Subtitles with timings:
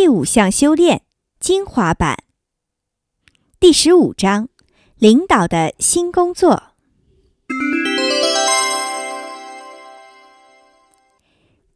[0.00, 1.02] 第五项修炼
[1.40, 2.24] 精华版，
[3.60, 4.48] 第十五章
[4.96, 6.72] 领导的新工作。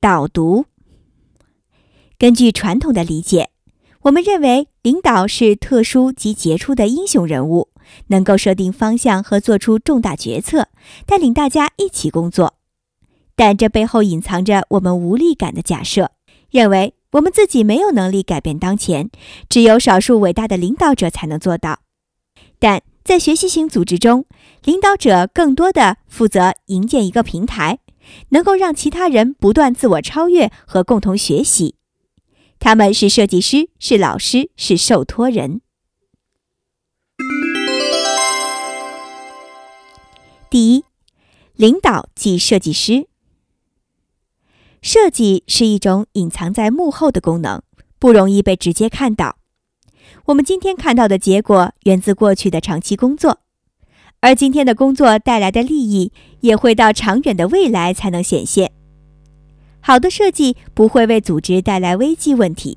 [0.01, 0.65] 导读：
[2.17, 3.51] 根据传统的理解，
[4.05, 7.69] 我们认为领导是特殊及杰出的英雄人物，
[8.07, 10.69] 能够设定方向和做出重大决策，
[11.05, 12.55] 带领大家一起工作。
[13.37, 16.13] 但这背后隐藏着我们无力感的假设，
[16.51, 19.09] 认为我们自己没有能力改变当前，
[19.49, 21.81] 只有少数伟大的领导者才能做到。
[22.59, 24.27] 但在学习型组织中，
[24.65, 27.79] 领导者更多的负责营建一个平台。
[28.31, 31.77] 能够让其他人不断自我超越和共同学习，
[32.59, 35.63] 他们是设计师，是老师，是受托人。
[40.51, 40.85] 第一，
[41.55, 43.07] 领导即设计师。
[44.85, 47.63] 设计是一种隐藏在幕后的功能，
[47.99, 49.37] 不容易被直接看到。
[50.27, 53.39] 我们今天看到的结果源自过去的长期工作。
[54.21, 58.73] 而今天的工作带来的利益，也会到长远的未来才能显现。
[59.81, 62.77] 好的设计不会为组织带来危机问题。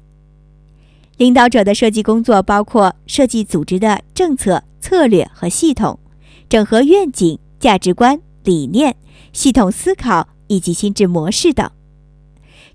[1.18, 6.00] 领导者的设计工作包括设计组织的政策、策略和系统，
[6.48, 8.96] 整合愿景、价值观、理念、
[9.34, 11.70] 系统思考以及心智模式等，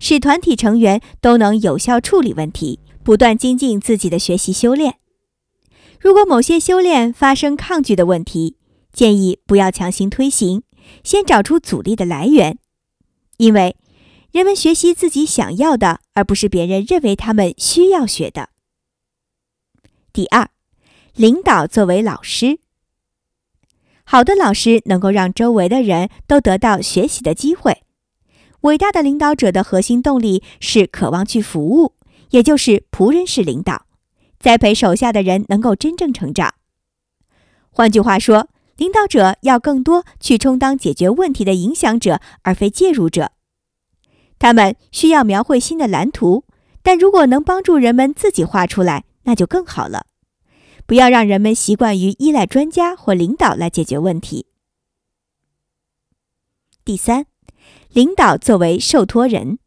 [0.02, 4.96] 使团体成员都能有效处理问题，不断精进自己的学习修炼。
[6.00, 8.56] 如果某些修炼发生抗拒的问题，
[8.92, 10.64] 建议不要强行推行，
[11.04, 12.58] 先找出阻力的来源，
[13.36, 13.76] 因为
[14.32, 18.48] 人们学习自己想要的，而不是别人认为他们需要学的。
[20.12, 20.48] 第二，
[21.14, 22.58] 领导作为老师，
[24.02, 27.84] 好的老师能够让周围的人都得到学习的机会。
[28.62, 31.94] 伟大的领导者的核心动力是渴望去服务，
[32.30, 33.86] 也就是仆人式领导，
[34.40, 36.54] 栽培手下的人能够真正成长。
[37.70, 38.48] 换句话说。
[38.78, 43.30] 领导者要更多去充当解决问题的影响者，而非介入者。
[44.40, 46.44] 他们需要描绘新的蓝图，
[46.82, 50.06] 但如果能帮助人们自己画出来，那就更好了。
[50.86, 54.46] 不要让人们习惯于依赖专家或领导来解决问题。
[56.84, 57.26] 第三，
[57.92, 59.58] 领导作为受托人，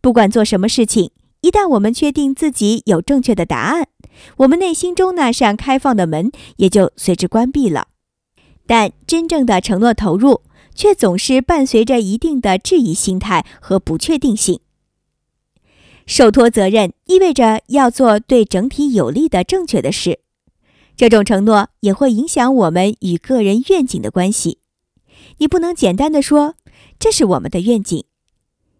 [0.00, 1.10] 不管做什么事情，
[1.42, 3.88] 一旦我们确定自己有正确的答案。
[4.38, 7.88] 我们内心中那扇开放的门也就随之关闭了，
[8.66, 10.42] 但真正的承诺投入
[10.74, 14.60] 却总是伴随着一定的质疑心态和不确定性。
[16.06, 20.20] 受托责任意味着要做对整体有利的正确的事，
[20.96, 24.57] 这种承诺也会影响我们与个人愿景的关系。
[25.36, 26.56] 你不能简单的说
[26.98, 28.04] 这是我们的愿景，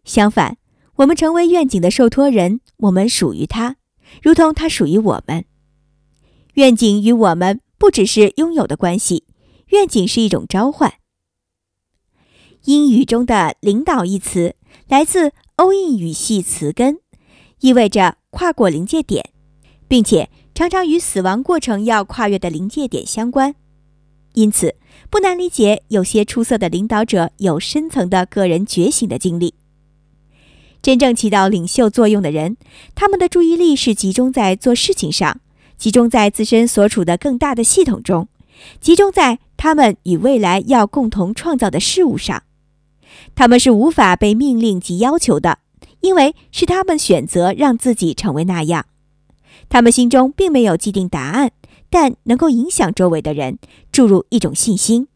[0.05, 0.57] 相反，
[0.97, 3.77] 我们成为愿景的受托人，我们属于他。
[4.23, 5.45] 如同它属于我们，
[6.55, 9.25] 愿景与我们不只是拥有的关系，
[9.69, 10.95] 愿景是一种召唤。
[12.65, 14.57] 英语中的“领导”一词
[14.89, 16.99] 来自欧印语系词根，
[17.61, 19.31] 意味着跨过临界点，
[19.87, 23.55] 并且常常与死亡过程要跨越的临界点相关。
[24.39, 24.77] 因此，
[25.11, 29.55] 不难理解有些出色的领导者有深层的个人觉醒的经历。
[30.81, 32.57] 真正起到领袖作用的人，
[32.95, 35.41] 他们的注意力是集中在做事情上，
[35.77, 38.29] 集中在自身所处的更大的系统中，
[38.81, 42.45] 集中在他们与未来要共同创造的事物上。
[43.35, 45.59] 他们是无法被命令及要求的，
[45.99, 48.87] 因为是他们选择让自己成为那样。
[49.69, 51.51] 他们心中并没有既定答案，
[51.91, 53.59] 但能够影响周围的人，
[53.91, 55.09] 注入一种信心。